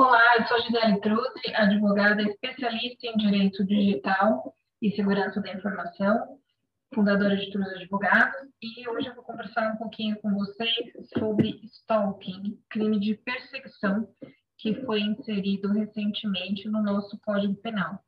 [0.00, 6.38] Olá, eu sou Gisele Truzzi, advogada especialista em Direito Digital e Segurança da Informação,
[6.94, 12.62] fundadora de Truzzi Advogados, e hoje eu vou conversar um pouquinho com vocês sobre stalking,
[12.70, 14.08] crime de perseguição
[14.56, 17.98] que foi inserido recentemente no nosso Código Penal.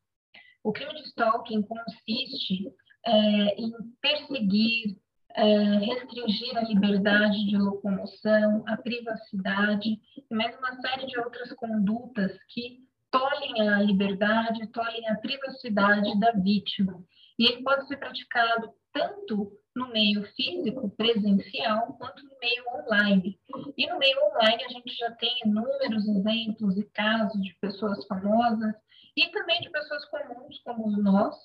[0.63, 2.73] O crime de stalking consiste
[3.05, 4.97] é, em perseguir,
[5.35, 9.99] é, restringir a liberdade de locomoção, a privacidade
[10.31, 12.79] e mais uma série de outras condutas que
[13.11, 17.03] tolhem a liberdade, tolhem a privacidade da vítima.
[17.39, 23.39] E ele pode ser praticado tanto no meio físico, presencial, quanto no meio online.
[23.77, 28.75] E no meio online a gente já tem inúmeros exemplos e casos de pessoas famosas
[29.17, 31.37] e também de pessoas comuns, como nós,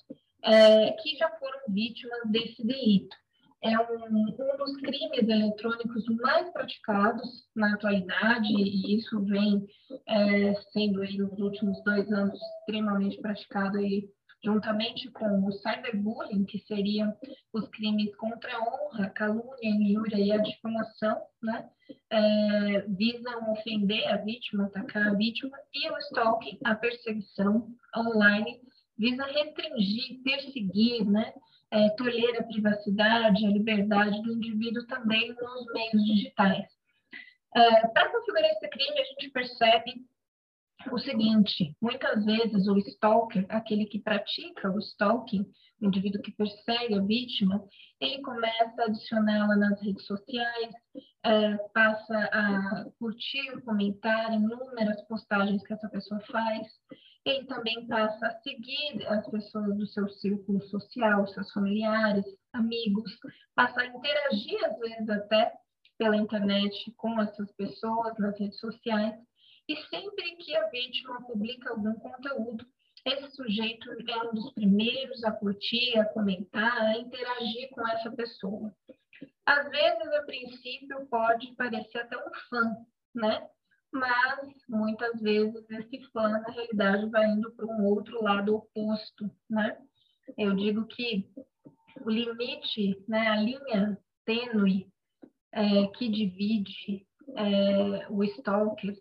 [0.42, 3.16] é, que já foram vítimas desse delito
[3.66, 9.66] é um, um dos crimes eletrônicos mais praticados na atualidade, e isso vem
[10.06, 14.08] é, sendo aí, nos últimos dois anos extremamente praticado aí,
[14.44, 17.12] juntamente com o cyberbullying, que seriam
[17.52, 21.68] os crimes contra a honra, calúnia, injúria e a difamação, né?
[22.10, 28.60] É, visam ofender a vítima, atacar a vítima, e o stalking, a perseguição online,
[28.98, 31.32] visa restringir, perseguir, né?
[31.70, 36.66] É, tolher a privacidade, a liberdade do indivíduo também nos meios digitais.
[37.54, 40.06] É, Para configurar esse crime, a gente percebe
[40.92, 45.42] o seguinte: muitas vezes o stalker, aquele que pratica o stalking,
[45.80, 47.62] o indivíduo que persegue a vítima,
[48.00, 50.74] ele começa a adicioná-la nas redes sociais,
[51.24, 56.66] é, passa a curtir, comentar inúmeras postagens que essa pessoa faz,
[57.26, 63.10] ele também passa a seguir as pessoas do seu círculo social, seus familiares, amigos,
[63.54, 65.52] passa a interagir, às vezes, até
[65.98, 69.14] pela internet com essas pessoas nas redes sociais.
[69.68, 72.64] E sempre que a vítima publica algum conteúdo,
[73.04, 78.72] esse sujeito é um dos primeiros a curtir, a comentar, a interagir com essa pessoa.
[79.44, 82.76] Às vezes, a princípio, pode parecer até um fã,
[83.14, 83.48] né?
[83.92, 89.76] Mas muitas vezes esse fã, na realidade, vai indo para um outro lado oposto, né?
[90.36, 91.28] Eu digo que
[92.04, 94.88] o limite, né, a linha tênue
[95.52, 98.96] é, que divide é, o stalker,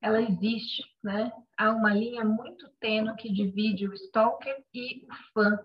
[0.00, 1.32] ela existe, né?
[1.56, 5.58] Há uma linha muito tênue que divide o stalker e o fã,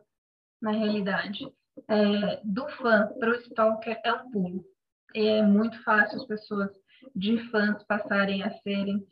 [0.62, 1.46] na realidade.
[1.88, 4.66] É, do fã para o stalker é um pulo.
[5.14, 6.72] É muito fácil as pessoas
[7.16, 9.06] de fãs passarem a serem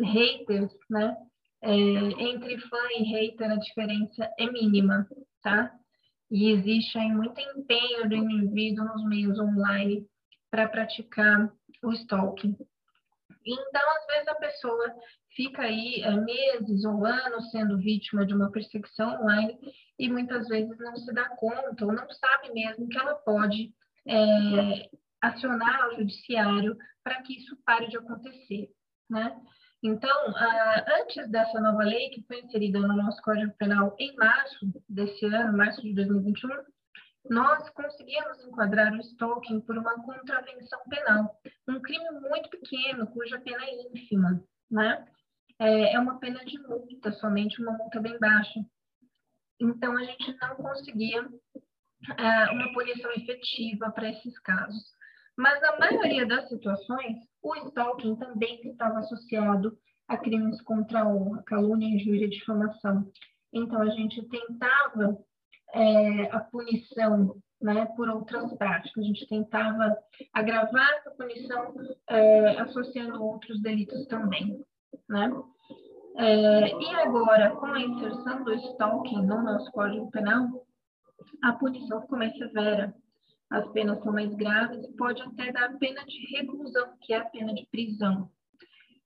[0.00, 1.16] haters, né?
[1.62, 5.08] É, entre fã e hater a diferença é mínima,
[5.42, 5.72] tá?
[6.30, 10.06] E existe aí muito empenho do indivíduo nos meios online
[10.50, 11.50] para praticar
[11.82, 12.56] o stalking.
[13.44, 14.94] Então, às vezes, a pessoa
[15.34, 19.56] fica aí é, meses ou anos sendo vítima de uma perseguição online
[19.98, 23.72] e muitas vezes não se dá conta ou não sabe mesmo que ela pode
[24.06, 24.88] é,
[25.20, 28.68] acionar o judiciário para que isso pare de acontecer,
[29.08, 29.36] né?
[29.82, 30.34] Então,
[31.00, 35.56] antes dessa nova lei, que foi inserida no nosso Código Penal em março desse ano,
[35.56, 36.48] março de 2021,
[37.28, 43.64] nós conseguimos enquadrar o stalking por uma contravenção penal, um crime muito pequeno, cuja pena
[43.64, 45.06] é ínfima, né?
[45.58, 48.60] É, é uma pena de multa, somente uma multa bem baixa.
[49.60, 54.95] Então, a gente não conseguia uh, uma punição efetiva para esses casos.
[55.36, 59.76] Mas na maioria das situações, o stalking também estava associado
[60.08, 63.10] a crimes contra a honra, calúnia, injúria difamação.
[63.52, 65.18] Então, a gente tentava
[65.74, 69.96] é, a punição né, por outras práticas, a gente tentava
[70.32, 71.74] agravar essa punição
[72.08, 74.64] é, associando outros delitos também.
[75.08, 75.30] Né?
[76.16, 80.66] É, e agora, com a inserção do stalking no nosso Código Penal,
[81.42, 82.94] a punição ficou mais severa
[83.50, 87.24] as penas são mais graves e pode até dar pena de reclusão, que é a
[87.24, 88.30] pena de prisão.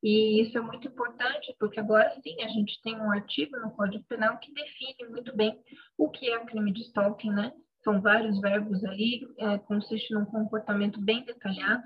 [0.03, 4.05] E isso é muito importante, porque agora sim a gente tem um artigo no Código
[4.09, 5.59] Penal que define muito bem
[5.99, 7.53] o que é o crime de stalking, né?
[7.85, 11.82] São vários verbos ali, é, consiste num comportamento bem detalhado,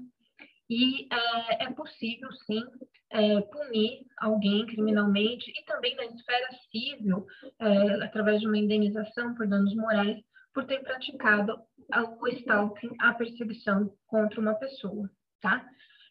[0.70, 2.62] e é, é possível sim
[3.11, 7.26] é, punir alguém criminalmente e também na esfera civil,
[7.61, 10.19] é, através de uma indenização por danos morais,
[10.52, 11.58] por ter praticado
[12.20, 15.10] o stalking, a perseguição contra uma pessoa,
[15.40, 15.64] tá?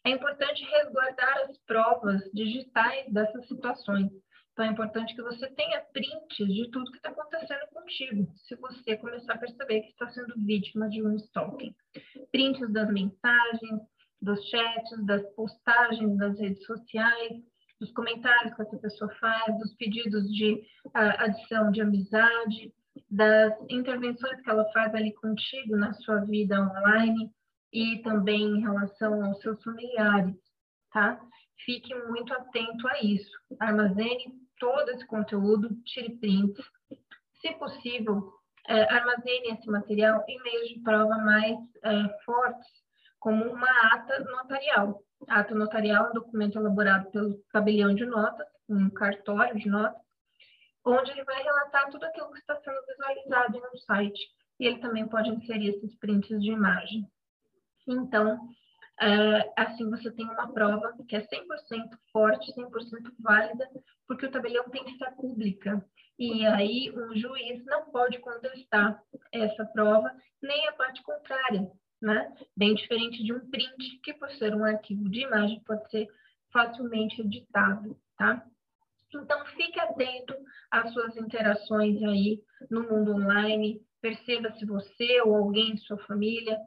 [0.04, 4.10] É importante resguardar as provas digitais dessas situações.
[4.52, 8.96] Então, é importante que você tenha prints de tudo que está acontecendo contigo, se você
[8.96, 11.74] começar a perceber que está sendo vítima de um stalking.
[12.30, 13.80] Prints das mensagens,
[14.22, 17.42] dos chats, das postagens das redes sociais,
[17.80, 20.54] dos comentários que essa pessoa faz, dos pedidos de
[20.86, 22.72] uh, adição de amizade,
[23.10, 27.30] das intervenções que ela faz ali contigo na sua vida online
[27.72, 30.36] e também em relação aos seus familiares,
[30.92, 31.20] tá?
[31.64, 33.30] Fique muito atento a isso.
[33.60, 36.64] Armazene todo esse conteúdo, tire prints.
[37.40, 38.32] Se possível,
[38.68, 42.66] é, armazene esse material em meios de prova mais é, fortes,
[43.18, 45.02] como uma ata notarial.
[45.28, 50.00] Ata notarial é um documento elaborado pelo tabelião de notas, um cartório de notas,
[50.84, 54.20] onde ele vai relatar tudo aquilo que está sendo visualizado no site.
[54.60, 57.06] E ele também pode inserir esses prints de imagem.
[57.86, 58.48] Então,
[59.00, 62.70] é, assim você tem uma prova que é 100% forte, 100%
[63.18, 63.68] válida,
[64.06, 65.84] porque o tabelião tem que ser pública.
[66.18, 69.02] E aí um juiz não pode contestar
[69.32, 71.68] essa prova, nem a parte contrária,
[72.00, 72.32] né?
[72.56, 76.06] Bem diferente de um print, que por ser um arquivo de imagem pode ser
[76.52, 78.46] facilmente editado, tá?
[79.18, 80.34] Então, fique atento
[80.70, 86.58] às suas interações aí no mundo online, perceba se você ou alguém de sua família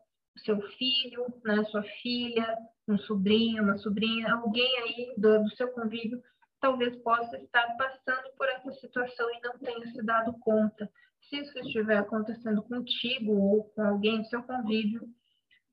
[0.46, 2.58] seu filho, né, sua filha,
[2.88, 6.22] um sobrinho, uma sobrinha, alguém aí do, do seu convívio
[6.60, 10.90] talvez possa estar passando por essa situação e não tenha se dado conta.
[11.30, 15.08] Se isso estiver acontecendo contigo ou com alguém do seu convívio,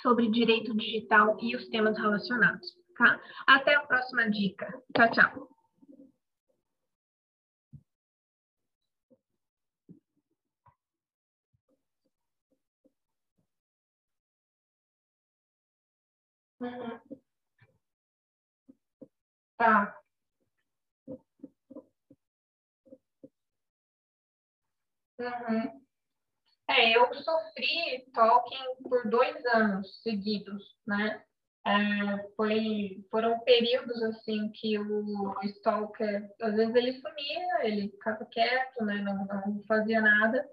[0.00, 2.66] sobre direito digital e os temas relacionados.
[2.96, 3.20] Tá?
[3.46, 4.66] Até a próxima dica.
[4.94, 5.53] Tchau, tchau.
[19.56, 20.00] Tá.
[25.18, 25.84] Uhum.
[26.68, 31.22] É, eu sofri talking por dois anos seguidos, né?
[31.66, 38.84] É, foi, foram períodos assim que o stalker, às vezes ele sumia, ele ficava quieto,
[38.84, 38.96] né?
[39.02, 40.46] Não, não fazia nada,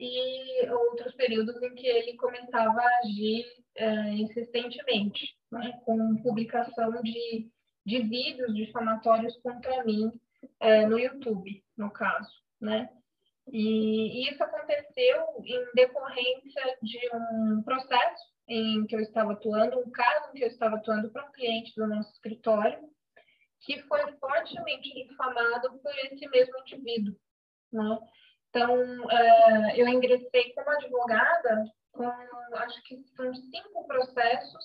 [0.00, 3.44] e outros períodos em que ele começava a agir
[3.78, 5.80] é, insistentemente, né?
[5.84, 7.50] com publicação de
[7.88, 10.12] de vídeos difamatórios contra mim
[10.60, 12.30] é, no YouTube, no caso,
[12.60, 12.90] né?
[13.50, 20.28] E isso aconteceu em decorrência de um processo em que eu estava atuando, um caso
[20.28, 22.78] em que eu estava atuando para um cliente do nosso escritório,
[23.62, 27.16] que foi fortemente difamado por esse mesmo indivíduo,
[27.72, 27.98] né?
[28.50, 31.64] Então, uh, eu ingressei como advogada
[31.98, 34.64] com, acho que são cinco processos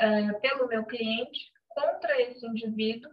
[0.00, 3.10] uh, pelo meu cliente, contra esse indivíduo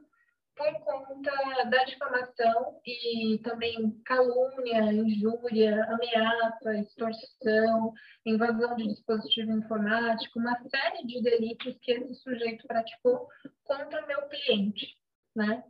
[0.55, 1.31] por conta
[1.69, 7.93] da difamação e também calúnia, injúria, ameaça, extorsão,
[8.25, 13.27] invasão de dispositivo informático, uma série de delitos que esse sujeito praticou
[13.63, 14.97] contra meu cliente,
[15.33, 15.63] né?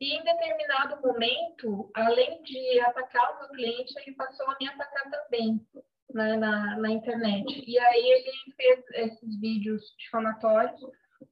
[0.00, 5.10] E em determinado momento, além de atacar o meu cliente, ele passou a me atacar
[5.10, 5.60] também
[6.14, 7.64] né, na, na internet.
[7.66, 10.80] E aí ele fez esses vídeos difamatórios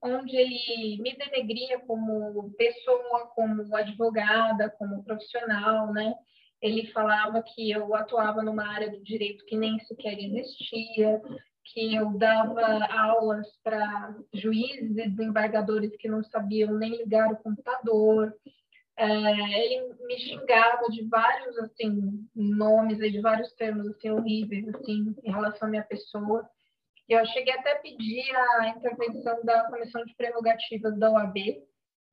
[0.01, 6.13] onde ele me denegria como pessoa, como advogada, como profissional, né?
[6.61, 11.21] Ele falava que eu atuava numa área do direito que nem sequer existia,
[11.65, 18.33] que eu dava aulas para juízes e desembargadores que não sabiam nem ligar o computador.
[19.01, 19.05] É,
[19.63, 25.69] ele me xingava de vários assim nomes, de vários termos assim horríveis assim em relação
[25.69, 26.45] à minha pessoa.
[27.07, 31.37] Eu cheguei até a pedir a intervenção da Comissão de Prerrogativas da OAB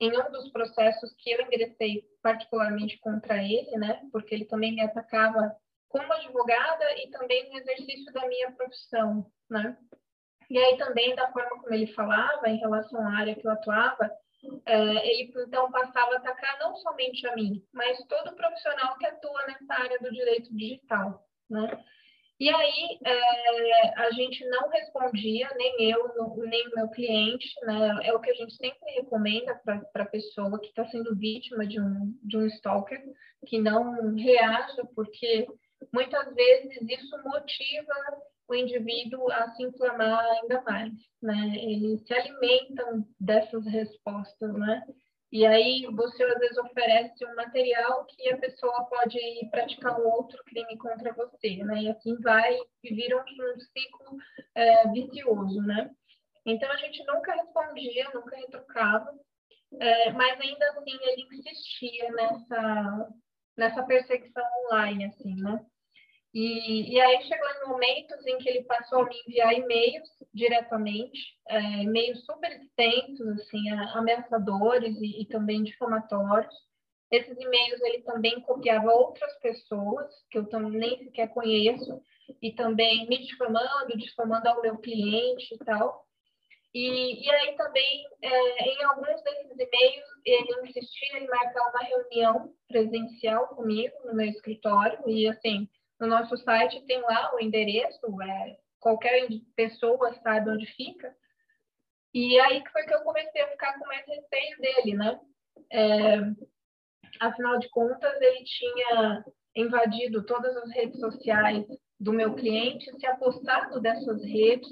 [0.01, 4.01] em um dos processos que eu ingressei particularmente contra ele, né?
[4.13, 5.57] Porque ele também me atacava
[5.89, 9.77] como advogada e também no exercício da minha profissão, né?
[10.49, 14.09] E aí também da forma como ele falava em relação à área que eu atuava,
[14.67, 19.47] é, ele então passava a atacar não somente a mim, mas todo profissional que atua
[19.47, 21.85] nessa área do direito digital, né?
[22.39, 27.99] E aí é, a gente não respondia, nem eu, nem meu cliente, né?
[28.03, 31.81] É o que a gente sempre recomenda para a pessoa que está sendo vítima de
[31.81, 33.03] um, de um stalker,
[33.47, 35.47] que não reaja, porque
[35.93, 37.95] muitas vezes isso motiva
[38.49, 41.57] o indivíduo a se inflamar ainda mais, né?
[41.57, 44.83] Eles se alimentam dessas respostas, né?
[45.33, 49.19] E aí você às vezes oferece um material que a pessoa pode
[49.51, 51.83] praticar um outro crime contra você, né?
[51.83, 54.19] E assim vai e vira um, ciclo
[54.55, 55.91] é, vicioso, né?
[56.45, 59.13] Então a gente nunca respondia, nunca retrucava,
[59.81, 63.09] é, mas ainda assim ele insistia nessa
[63.57, 65.65] nessa perseguição online, assim, né?
[66.39, 71.19] E, e aí chegou em momentos em que ele passou a me enviar e-mails diretamente,
[71.49, 76.55] é, e-mails super extensos, assim, ameaçadores e, e também difamatórios.
[77.11, 82.03] Esses e-mails ele também copiava outras pessoas que eu também nem sequer conheço
[82.43, 86.05] e também me difamando, difamando ao meu cliente e tal.
[86.75, 92.53] E, e aí também, é, em alguns desses e-mails, ele insistia em marcar uma reunião
[92.69, 95.67] presencial comigo no meu escritório e assim
[96.01, 101.15] no nosso site tem lá o endereço, é, qualquer pessoa sabe onde fica.
[102.13, 105.21] E aí que foi que eu comecei a ficar com mais receio dele, né?
[105.73, 106.17] É,
[107.21, 109.25] afinal de contas, ele tinha
[109.55, 111.65] invadido todas as redes sociais
[111.99, 114.69] do meu cliente, se apostado dessas redes,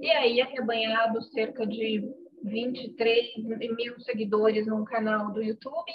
[0.00, 2.02] e aí arrebanhado cerca de
[2.44, 3.36] 23
[3.76, 5.92] mil seguidores no canal do YouTube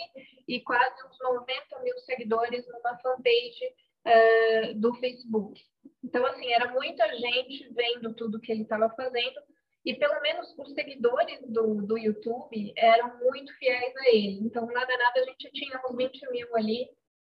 [0.47, 3.65] e quase uns 90 mil seguidores numa fanpage
[4.07, 5.61] uh, do Facebook.
[6.03, 9.39] Então, assim, era muita gente vendo tudo que ele estava fazendo
[9.85, 14.39] e pelo menos os seguidores do, do YouTube eram muito fiéis a ele.
[14.41, 16.89] Então, nada, nada, a gente tinha uns 20 mil ali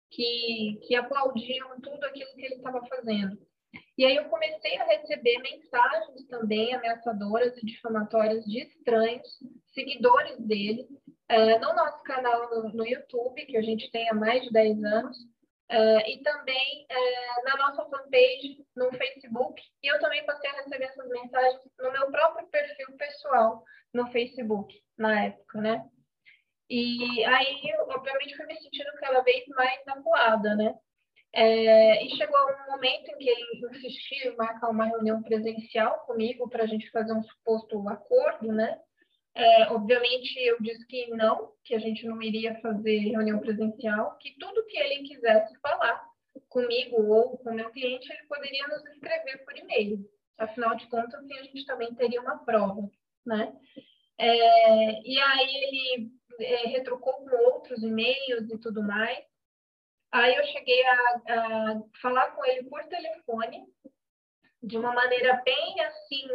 [0.09, 3.37] que, que aplaudiam tudo aquilo que ele estava fazendo.
[3.97, 9.27] E aí eu comecei a receber mensagens também ameaçadoras e difamatórias de estranhos,
[9.73, 10.87] seguidores dele,
[11.31, 14.83] uh, no nosso canal no, no, YouTube, que a gente tem há mais de 10
[14.83, 15.17] anos,
[15.69, 19.61] Uh, e também uh, na nossa fanpage no Facebook.
[19.83, 24.73] E eu também passei a receber essas mensagens no meu próprio perfil pessoal no Facebook,
[24.97, 25.85] na época, né?
[26.69, 30.73] E aí, obviamente, fui me sentindo cada vez mais acuada, né?
[31.33, 36.49] É, e chegou um momento em que ele insistiu em marcar uma reunião presencial comigo
[36.49, 38.79] para a gente fazer um suposto acordo, né?
[39.37, 44.35] É, obviamente, eu disse que não, que a gente não iria fazer reunião presencial, que
[44.39, 46.03] tudo que ele quisesse falar
[46.49, 50.03] comigo ou com meu cliente, ele poderia nos escrever por e-mail.
[50.39, 52.89] Afinal de contas, assim, a gente também teria uma prova,
[53.23, 53.55] né?
[54.17, 59.23] É, e aí ele é, retrucou com outros e-mails e tudo mais.
[60.11, 63.67] Aí eu cheguei a, a falar com ele por telefone,
[64.63, 66.27] de uma maneira bem assim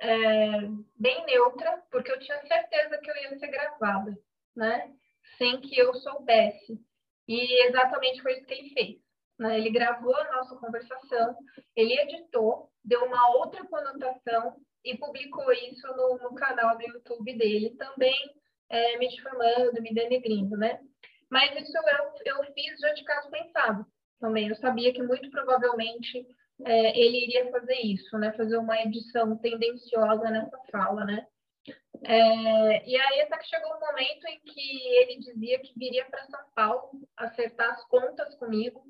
[0.00, 0.60] é,
[0.96, 4.16] bem neutra, porque eu tinha certeza que eu ia ser gravada,
[4.56, 4.92] né?
[5.36, 6.80] Sem que eu soubesse.
[7.28, 8.98] E exatamente foi isso que ele fez.
[9.38, 9.58] Né?
[9.58, 11.36] Ele gravou a nossa conversação,
[11.76, 17.76] ele editou, deu uma outra conotação e publicou isso no, no canal do YouTube dele,
[17.76, 18.16] também
[18.68, 20.80] é, me difamando, me denegrindo, né?
[21.30, 23.86] Mas isso eu, eu fiz já de caso pensado
[24.18, 24.48] também.
[24.48, 26.26] Eu sabia que muito provavelmente
[26.64, 28.32] é, ele iria fazer isso, né?
[28.32, 31.26] Fazer uma edição tendenciosa nessa fala, né?
[32.04, 36.24] É, e aí até que chegou um momento em que ele dizia que viria para
[36.24, 38.82] São Paulo acertar as contas comigo,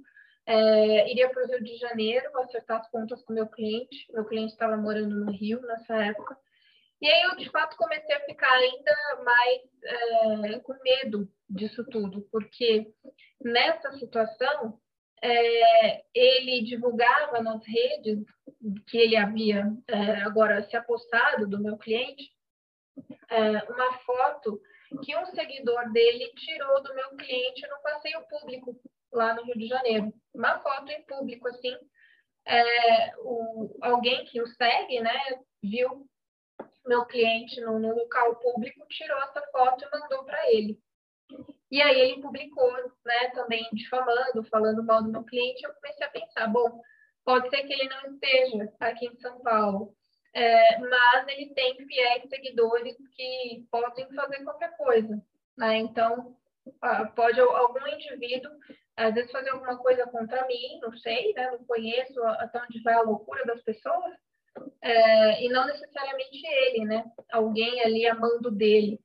[0.46, 4.06] é, iria para o Rio de Janeiro acertar as contas com meu cliente.
[4.12, 6.36] Meu cliente estava morando no Rio nessa época.
[7.00, 9.62] E aí eu, de fato, comecei a ficar ainda mais
[10.52, 12.92] é, com medo disso tudo, porque
[13.40, 14.78] nessa situação
[15.22, 18.24] é, ele divulgava nas redes
[18.86, 22.30] que ele havia é, agora se apostado do meu cliente
[23.30, 24.60] é, uma foto
[25.04, 28.76] que um seguidor dele tirou do meu cliente no passeio público
[29.12, 30.12] lá no Rio de Janeiro.
[30.34, 31.76] Uma foto em público, assim.
[32.46, 35.18] É, o, alguém que o segue, né,
[35.62, 36.08] viu
[36.84, 40.78] meu cliente no, no local público, tirou essa foto e mandou para ele.
[41.70, 42.72] E aí ele publicou,
[43.04, 45.64] né, também difamando, falando mal do meu cliente.
[45.64, 46.80] Eu comecei a pensar, bom,
[47.24, 49.94] pode ser que ele não esteja aqui em São Paulo,
[50.34, 55.22] é, mas ele tem fiéis seguidores que podem fazer qualquer coisa,
[55.56, 55.78] né?
[55.78, 56.36] Então,
[57.14, 58.50] pode algum indivíduo
[58.96, 61.50] às vezes fazer alguma coisa contra mim, não sei, né?
[61.50, 64.14] Não conheço até onde vai a loucura das pessoas,
[64.82, 67.04] é, e não necessariamente ele, né?
[67.32, 69.00] Alguém ali amando dele.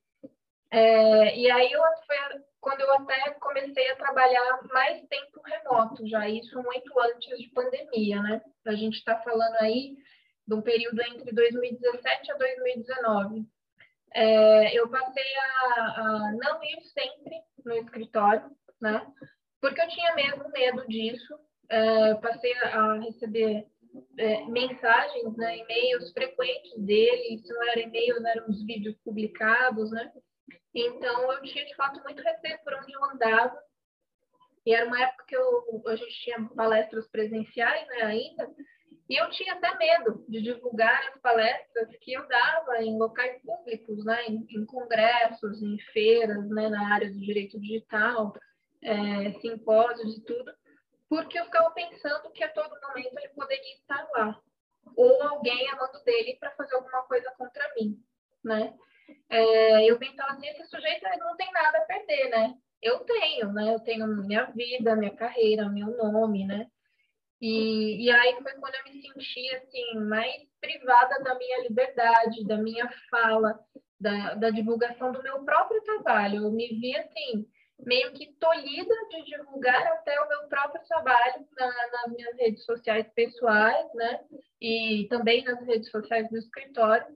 [0.70, 2.16] É, e aí eu, foi
[2.60, 8.20] quando eu até comecei a trabalhar mais tempo remoto, já isso muito antes de pandemia,
[8.20, 8.42] né?
[8.66, 9.94] A gente está falando aí
[10.46, 13.46] de um período entre 2017 a 2019.
[14.12, 19.06] É, eu passei a, a, não ir sempre no escritório, né?
[19.60, 21.38] Porque eu tinha mesmo medo disso.
[21.68, 23.66] É, passei a, receber
[24.18, 30.12] é, mensagens, né, e-mails frequentes dele, se não eram e-mails, eram os vídeos publicados, né?
[30.78, 33.58] Então, eu tinha, de fato, muito receio por onde eu andava.
[34.66, 38.54] E era uma época que eu, a gente tinha palestras presenciais, né, ainda,
[39.08, 44.04] e eu tinha até medo de divulgar as palestras que eu dava em locais públicos,
[44.04, 48.34] né, em, em congressos, em feiras, né, na área do direito digital,
[48.82, 50.52] é, simpósios e tudo,
[51.08, 54.38] porque eu ficava pensando que a todo momento ele poderia estar lá,
[54.96, 57.96] ou alguém amando dele para fazer alguma coisa contra mim,
[58.44, 58.76] né?
[59.28, 62.54] É, eu pensava assim, esse sujeito não tem nada a perder, né?
[62.82, 63.74] Eu tenho, né?
[63.74, 66.66] Eu tenho minha vida, minha carreira, meu nome, né?
[67.40, 72.56] E, e aí foi quando eu me senti assim mais privada da minha liberdade, da
[72.56, 73.58] minha fala,
[74.00, 76.44] da, da divulgação do meu próprio trabalho.
[76.44, 77.46] Eu me vi assim
[77.78, 83.06] meio que tolhida de divulgar até o meu próprio trabalho na, nas minhas redes sociais
[83.14, 84.20] pessoais, né?
[84.60, 87.06] E também nas redes sociais do escritório,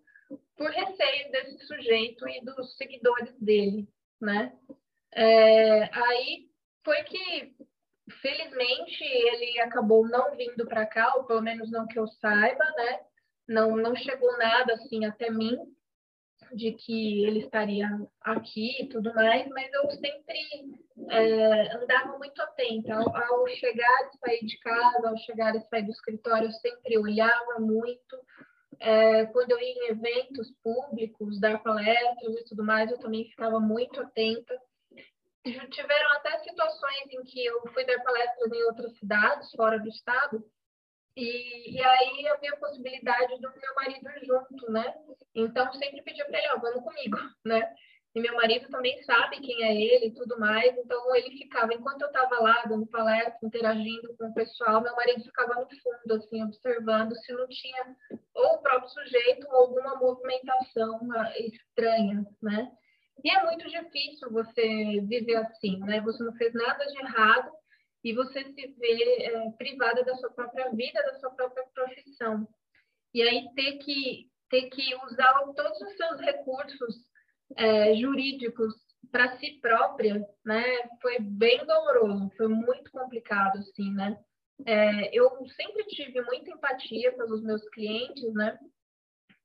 [0.56, 3.88] por receio desse sujeito e dos seguidores dele,
[4.20, 4.52] né?
[5.12, 6.48] É, aí
[6.84, 7.54] foi que
[8.20, 13.00] felizmente ele acabou não vindo para cá, ou pelo menos não que eu saiba, né?
[13.48, 15.56] Não, não chegou nada assim até mim
[16.52, 17.88] de que ele estaria
[18.20, 20.38] aqui e tudo mais, mas eu sempre
[21.10, 22.94] é, andava muito atenta.
[22.94, 26.98] Ao, ao, chegar e sair de casa, ao chegar e sair do escritório, eu sempre
[26.98, 28.16] olhava muito.
[28.80, 33.60] É, quando eu ia em eventos públicos, dar palestras e tudo mais, eu também ficava
[33.60, 34.58] muito atenta
[35.70, 40.44] tiveram até situações em que eu fui dar palestras em outras cidades, fora do estado,
[41.16, 44.94] e, e aí havia a possibilidade do meu marido junto, né?
[45.34, 47.74] Então, sempre pedia para ele, ó, vamos comigo, né?
[48.14, 52.02] E meu marido também sabe quem é ele e tudo mais, então ele ficava, enquanto
[52.02, 56.42] eu estava lá dando palestra, interagindo com o pessoal, meu marido ficava no fundo, assim,
[56.42, 57.96] observando se não tinha
[58.34, 62.72] ou o próprio sujeito ou alguma movimentação ah, estranha, né?
[63.22, 66.00] E é muito difícil você viver assim, né?
[66.00, 67.52] Você não fez nada de errado
[68.02, 72.48] e você se vê é, privada da sua própria vida, da sua própria profissão.
[73.14, 77.09] E aí ter que ter que usar todos os seus recursos
[77.56, 78.74] é, jurídicos
[79.10, 80.64] para si própria, né?
[81.00, 84.18] Foi bem doloroso, foi muito complicado, assim, né?
[84.66, 88.58] É, eu sempre tive muita empatia pelos meus clientes, né?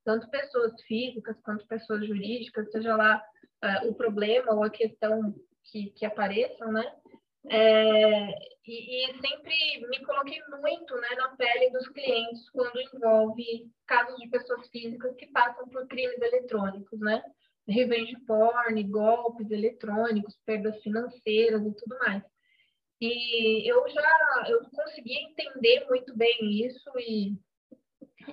[0.03, 3.23] Tanto pessoas físicas quanto pessoas jurídicas, seja lá
[3.63, 6.83] uh, o problema ou a questão que, que apareçam, né?
[7.47, 8.29] É,
[8.65, 14.27] e, e, sempre me coloquei muito né, na pele dos clientes quando envolve casos de
[14.29, 17.21] pessoas físicas que passam por crimes eletrônicos, né?
[17.67, 22.23] Revenge porn, golpes eletrônicos, perdas financeiras e tudo mais.
[23.01, 27.35] E eu já eu consegui entender muito bem isso e,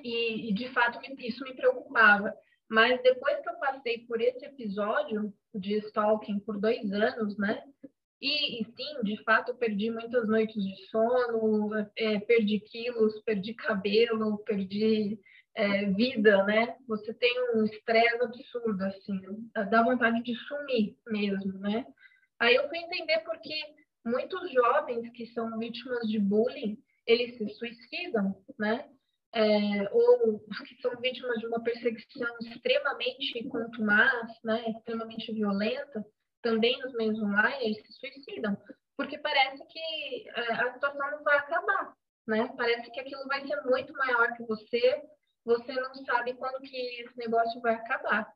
[0.02, 2.32] e, e de fato isso me preocupava.
[2.68, 7.62] Mas depois que eu passei por esse episódio de stalking por dois anos, né?
[8.22, 13.52] E, e sim, de fato, eu perdi muitas noites de sono, é, perdi quilos, perdi
[13.52, 15.18] cabelo, perdi
[15.54, 16.76] é, vida, né?
[16.88, 19.20] Você tem um estresse absurdo, assim,
[19.70, 21.86] dá vontade de sumir mesmo, né?
[22.40, 23.54] Aí eu fui entender porque
[24.04, 28.88] muitos jovens que são vítimas de bullying, eles se suicidam, né?
[29.34, 36.04] é, ou que são vítimas de uma perseguição extremamente contumaz, né, extremamente violenta,
[36.42, 38.56] também nos meios online, eles se suicidam,
[38.96, 41.94] porque parece que é, a situação não vai acabar,
[42.26, 42.52] né?
[42.56, 45.02] Parece que aquilo vai ser muito maior que você,
[45.44, 48.32] você não sabe quando que esse negócio vai acabar.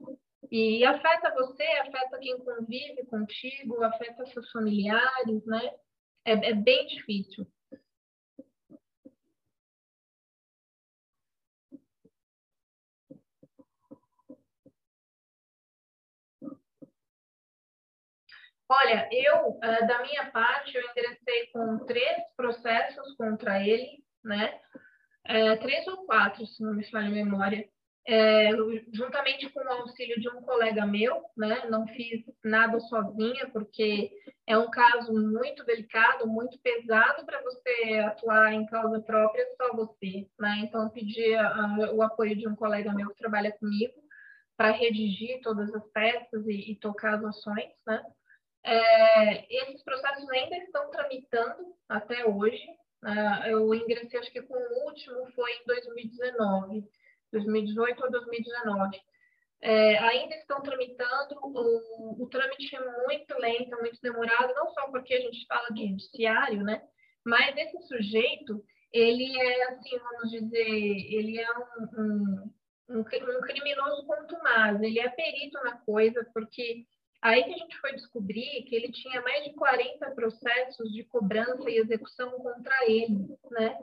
[0.51, 5.71] E afeta você, afeta quem convive contigo, afeta seus familiares, né?
[6.25, 7.47] É, é bem difícil.
[18.69, 24.61] Olha, eu, eh, da minha parte, eu ingressei com três processos contra ele, né?
[25.29, 27.69] É, três ou quatro, se não me falha a memória,
[28.09, 28.51] é,
[28.93, 31.67] juntamente com o auxílio de um colega meu, né?
[31.69, 34.13] Não fiz nada sozinha, porque
[34.47, 40.29] é um caso muito delicado, muito pesado para você atuar em causa própria, só você,
[40.39, 40.61] né?
[40.63, 43.95] Então, eu pedi a, o apoio de um colega meu que trabalha comigo
[44.57, 48.03] para redigir todas as peças e, e tocar as ações, né?
[48.65, 52.67] É, esses processos ainda estão tramitando até hoje.
[53.03, 56.85] Uh, eu ingressei, acho que com o último foi em 2019,
[57.33, 59.01] 2018 ou 2019.
[59.63, 65.15] É, ainda estão tramitando, o, o trâmite é muito lento, muito demorado, não só porque
[65.15, 66.83] a gente fala de judiciário, né?
[67.25, 72.53] Mas esse sujeito, ele é, assim, vamos dizer, ele é um, um,
[72.91, 76.85] um, um criminoso contumaz, ele é perito na coisa, porque
[77.23, 81.69] Aí que a gente foi descobrir que ele tinha mais de 40 processos de cobrança
[81.71, 83.79] e execução contra ele, né?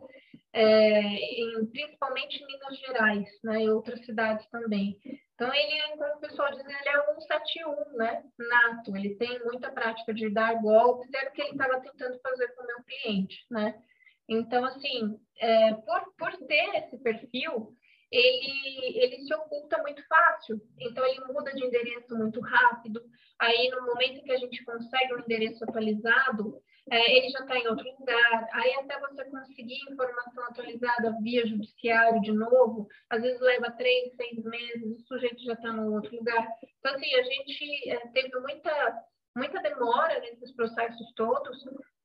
[0.56, 3.64] É, em, principalmente em Minas Gerais, né?
[3.64, 5.00] E outras cidades também.
[5.34, 8.24] Então, ele, como o pessoal diz, ele é um 71, né?
[8.38, 8.96] Nato.
[8.96, 12.64] Ele tem muita prática de dar golpes, era o que ele estava tentando fazer com
[12.64, 13.76] o meu cliente, né?
[14.30, 17.76] Então, assim, é, por, por ter esse perfil,
[18.14, 20.62] ele, ele se oculta muito fácil.
[20.80, 23.02] Então, ele muda de endereço muito rápido.
[23.40, 27.68] Aí, no momento que a gente consegue um endereço atualizado, é, ele já está em
[27.68, 28.48] outro lugar.
[28.54, 34.44] Aí, até você conseguir informação atualizada via judiciário de novo, às vezes leva três, seis
[34.44, 36.48] meses, o sujeito já está no outro lugar.
[36.80, 39.04] Então, assim, a gente é, teve muita,
[39.36, 41.58] muita demora nesses processos todos,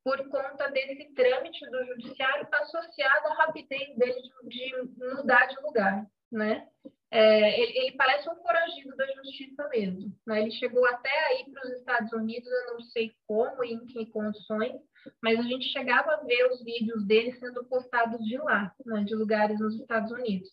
[0.05, 6.07] por conta desse trâmite do judiciário associado à rapidez dele de, de mudar de lugar,
[6.31, 6.67] né?
[7.11, 10.15] É, ele, ele, parece um foragido da justiça mesmo.
[10.27, 10.43] Né?
[10.43, 14.07] Ele chegou até aí para os Estados Unidos, eu não sei como e em que
[14.07, 14.77] condições,
[15.23, 19.05] mas a gente chegava a ver os vídeos dele sendo postados de lá, né?
[19.05, 20.51] de lugares nos Estados Unidos.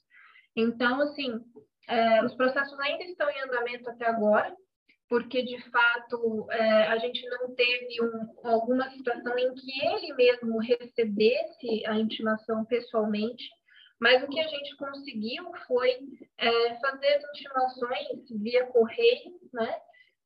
[0.55, 1.41] Então, assim,
[1.89, 4.55] é, os processos ainda estão em andamento até agora,
[5.09, 10.57] porque de fato é, a gente não teve um, alguma situação em que ele mesmo
[10.59, 13.43] recebesse a intimação pessoalmente,
[13.99, 15.97] mas o que a gente conseguiu foi
[16.37, 19.75] é, fazer as intimações via correio, né,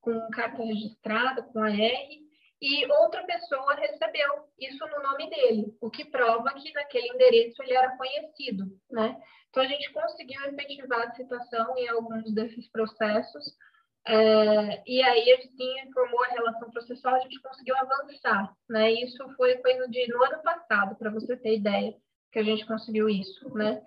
[0.02, 2.30] com carta registrada, com a R,
[2.62, 7.74] e outra pessoa recebeu isso no nome dele, o que prova que naquele endereço ele
[7.74, 9.18] era conhecido, né?
[9.50, 13.46] Então a gente conseguiu efetivar a citação em alguns desses processos,
[14.12, 18.92] é, e aí, assim, formou a relação processual, a gente conseguiu avançar, né?
[18.92, 21.94] Isso foi coisa de no ano passado, para você ter ideia,
[22.32, 23.82] que a gente conseguiu isso, né?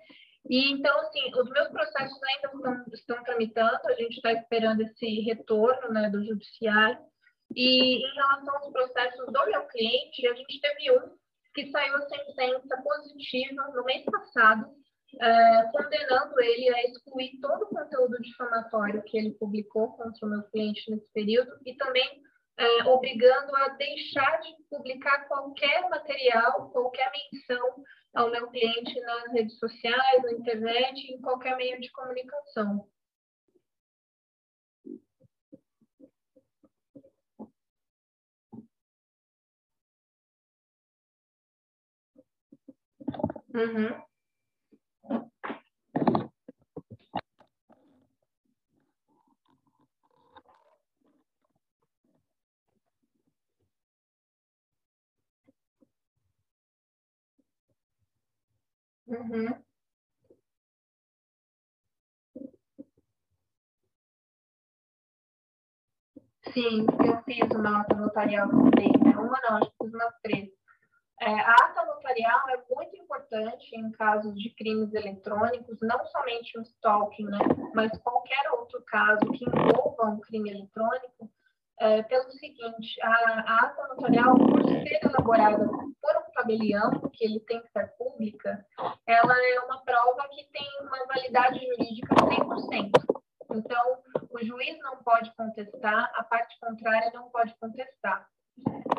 [0.49, 5.21] E então, assim, os meus processos ainda estão, estão tramitando, a gente está esperando esse
[5.21, 6.99] retorno, né, do judiciário.
[7.55, 11.17] E em relação aos processos do meu cliente, a gente teve um
[11.53, 14.69] que saiu a sentença positiva no mês passado,
[15.19, 20.43] é, condenando ele a excluir todo o conteúdo difamatório que ele publicou contra o meu
[20.43, 22.23] cliente nesse período e também
[22.57, 29.57] é, obrigando a deixar de publicar qualquer material, qualquer menção ao meu cliente nas redes
[29.57, 32.87] sociais, na internet, em qualquer meio de comunicação.
[43.53, 44.12] Uhum.
[59.33, 59.63] Uhum.
[66.53, 69.11] Sim, eu fiz uma ata notarial também, né?
[69.17, 70.49] Uma não, acho que fiz umas três.
[71.21, 76.61] É, a ata notarial é muito importante em casos de crimes eletrônicos, não somente o
[76.63, 77.39] stalking, né?
[77.75, 81.31] Mas qualquer outro caso que envolva um crime eletrônico,
[81.79, 87.39] é, pelo seguinte, a, a ata notarial, por ser elaborada por um tabelião, que ele
[87.41, 88.65] tem que ser pública,
[89.07, 92.91] ela é uma prova que tem uma validade jurídica 100%.
[93.55, 93.97] Então,
[94.31, 98.27] o juiz não pode contestar, a parte contrária não pode contestar.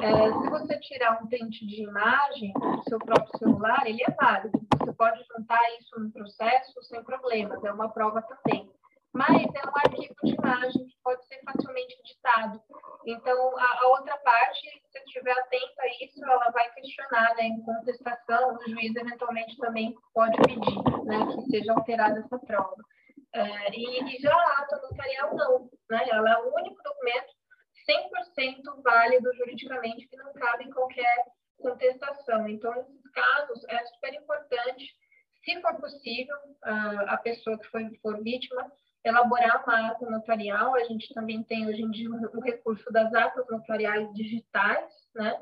[0.00, 4.61] É, se você tirar um print de imagem do seu próprio celular, ele é válido.
[4.79, 8.70] Você pode juntar isso no processo sem problemas, é uma prova também.
[9.12, 12.61] mas é um arquivo de imagem que pode ser facilmente editado.
[13.07, 17.62] Então, a, a outra parte, se estiver atento a isso, ela vai questionar, né, em
[17.62, 22.83] contestação, o juiz eventualmente também pode pedir, né, que seja alterada essa prova.
[23.35, 27.35] É, e, e, já a ata notarial não, né, ela é o único documento
[27.88, 31.25] 100% válido juridicamente que não cabe em qualquer
[31.59, 32.49] contestação.
[32.49, 34.85] Então, nesses casos, é super importante,
[35.45, 38.71] se for possível, a pessoa que foi, for vítima
[39.05, 40.75] elaborar uma ata notarial.
[40.75, 45.40] A gente também tem hoje em dia o recurso das atas notariais digitais, né?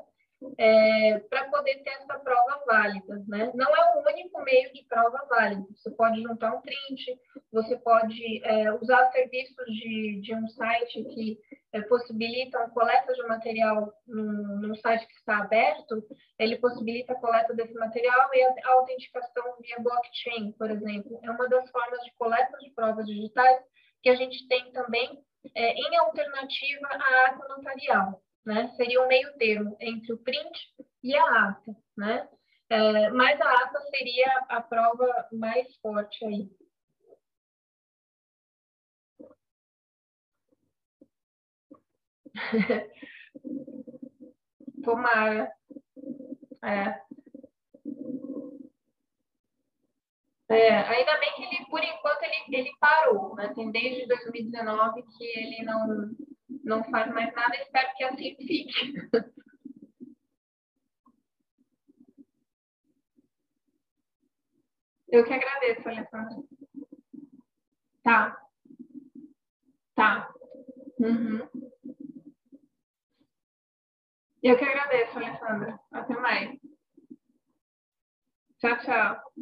[0.57, 3.51] É, para poder ter essa prova válida, né?
[3.55, 5.65] Não é o único meio de prova válida.
[5.75, 7.19] Você pode juntar um print,
[7.51, 11.39] você pode é, usar serviços de, de um site que
[11.71, 16.03] é, possibilita a coleta de material num, num, site que está aberto,
[16.37, 21.19] ele possibilita a coleta desse material e a, a autenticação via blockchain, por exemplo.
[21.23, 23.59] É uma das formas de coleta de provas digitais
[24.01, 25.23] que a gente tem também
[25.55, 28.67] é, em alternativa à ata notarial né?
[28.75, 30.59] Seria um meio termo entre o print
[31.03, 32.27] e a ata, né?
[32.69, 36.49] É, mas a ata seria a prova mais forte aí.
[44.83, 45.51] Tomara.
[46.63, 47.03] É.
[50.49, 53.51] É, ainda bem que ele, por enquanto, ele, ele parou, né?
[53.55, 56.11] Tem desde 2019 que ele não,
[56.63, 58.67] não faz mais nada, espero que assim fique.
[65.09, 66.43] Eu que agradeço, Alessandra.
[68.01, 68.49] Tá.
[69.93, 70.33] Tá.
[70.99, 71.47] Uhum.
[74.41, 75.79] Eu que agradeço, Alessandra.
[75.91, 76.59] Até mais.
[78.57, 79.33] Tchau, tchau.